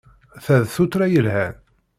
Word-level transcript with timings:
Ta 0.43 0.55
d 0.63 0.65
tuttra 0.75 1.05
yelhan. 1.07 1.55